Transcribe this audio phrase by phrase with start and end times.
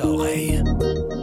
[0.00, 0.62] bouche.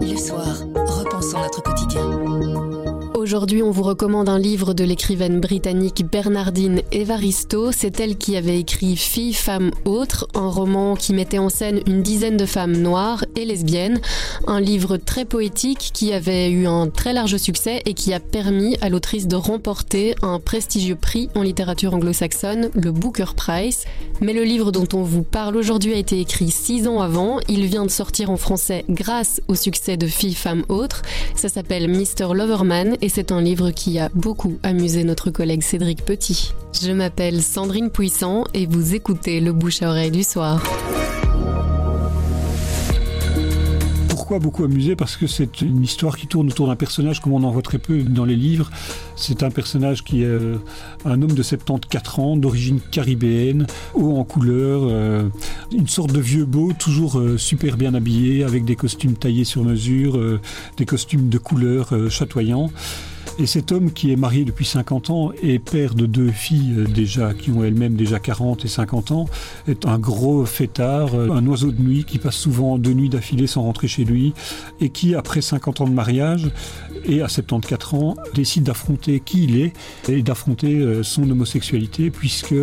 [0.00, 2.77] Le soir, repensons notre quotidien.
[3.18, 7.72] Aujourd'hui, on vous recommande un livre de l'écrivaine britannique Bernardine Evaristo.
[7.72, 12.02] C'est elle qui avait écrit Fille, femme, autre, un roman qui mettait en scène une
[12.02, 14.00] dizaine de femmes noires et lesbiennes.
[14.46, 18.76] Un livre très poétique qui avait eu un très large succès et qui a permis
[18.82, 23.82] à l'autrice de remporter un prestigieux prix en littérature anglo-saxonne, le Booker Prize.
[24.20, 27.40] Mais le livre dont on vous parle aujourd'hui a été écrit six ans avant.
[27.48, 31.02] Il vient de sortir en français grâce au succès de Fille, femme, autre.
[31.34, 32.32] Ça s'appelle Mr.
[32.32, 36.52] Loverman et c'est un livre qui a beaucoup amusé notre collègue Cédric Petit.
[36.80, 40.62] Je m'appelle Sandrine Puissant et vous écoutez le bouche à oreille du soir.
[44.28, 47.44] Pourquoi beaucoup amusé Parce que c'est une histoire qui tourne autour d'un personnage comme on
[47.44, 48.70] en voit très peu dans les livres.
[49.16, 50.56] C'est un personnage qui est euh,
[51.06, 55.30] un homme de 74 ans, d'origine caribéenne, haut en couleur, euh,
[55.72, 59.64] une sorte de vieux beau, toujours euh, super bien habillé, avec des costumes taillés sur
[59.64, 60.20] mesure,
[60.76, 62.70] des costumes de couleur chatoyants.
[63.40, 66.84] Et cet homme qui est marié depuis 50 ans et père de deux filles euh,
[66.84, 69.26] déjà, qui ont elles-mêmes déjà 40 et 50 ans,
[69.68, 73.46] est un gros fêtard, euh, un oiseau de nuit qui passe souvent deux nuits d'affilée
[73.46, 74.34] sans rentrer chez lui
[74.80, 76.50] et qui, après 50 ans de mariage
[77.04, 79.72] et à 74 ans, décide d'affronter qui il est
[80.08, 82.56] et d'affronter euh, son homosexualité puisque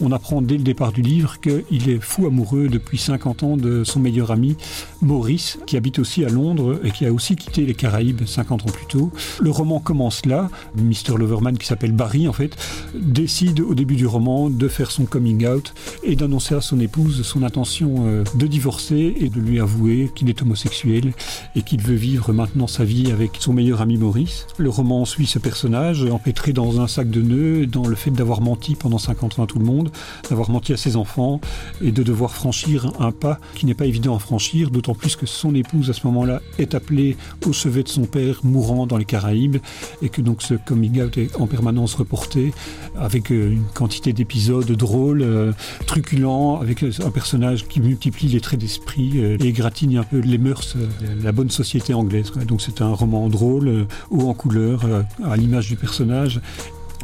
[0.00, 3.84] on apprend dès le départ du livre qu'il est fou amoureux depuis 50 ans de
[3.84, 4.56] son meilleur ami
[5.00, 8.72] Maurice qui habite aussi à Londres et qui a aussi quitté les Caraïbes 50 ans
[8.72, 9.10] plus tôt.
[9.40, 10.50] Le roman commence là.
[10.74, 11.16] Mr.
[11.16, 12.56] Loverman, qui s'appelle Barry en fait,
[12.94, 17.22] décide au début du roman de faire son coming out et d'annoncer à son épouse
[17.22, 21.12] son intention euh, de divorcer et de lui avouer qu'il est homosexuel
[21.54, 24.48] et qu'il veut vivre maintenant sa vie avec son meilleur ami Maurice.
[24.58, 28.40] Le roman suit ce personnage empêtré dans un sac de nœuds, dans le fait d'avoir
[28.40, 29.92] menti pendant 50 ans à tout le monde,
[30.28, 31.40] d'avoir menti à ses enfants
[31.80, 35.26] et de devoir franchir un pas qui n'est pas évident à franchir, d'autant plus que
[35.26, 39.04] son épouse à ce moment-là est appelée au chevet de son père mourant dans les
[39.04, 39.58] Caraïbes
[40.02, 42.52] et que donc ce coming out est en permanence reporté
[42.96, 45.52] avec euh, une quantité d'épisodes drôles, euh,
[45.86, 50.38] truculents, avec euh, un personnage qui multiplie les traits d'esprit et gratigne un peu les
[50.38, 50.76] mœurs,
[51.22, 52.32] la bonne société anglaise.
[52.46, 54.84] Donc c'est un roman drôle, haut en couleur,
[55.24, 56.40] à l'image du personnage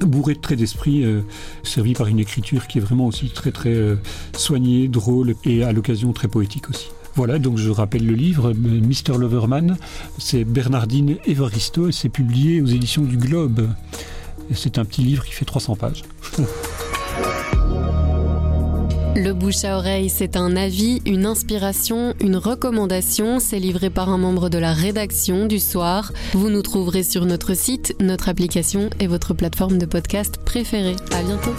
[0.05, 1.05] bourré de traits d'esprit,
[1.63, 3.77] servi par une écriture qui est vraiment aussi très très
[4.33, 6.89] soignée, drôle et à l'occasion très poétique aussi.
[7.15, 9.19] Voilà, donc je rappelle le livre, Mr.
[9.19, 9.77] Loverman,
[10.19, 13.69] c'est Bernardine Evaristo et c'est publié aux éditions du Globe.
[14.55, 16.03] C'est un petit livre qui fait 300 pages.
[19.17, 23.41] Le bouche à oreille, c'est un avis, une inspiration, une recommandation.
[23.41, 26.13] C'est livré par un membre de la rédaction du soir.
[26.33, 30.97] Vous nous trouverez sur notre site, notre application et votre plateforme de podcast préférée.
[31.13, 31.53] À bientôt.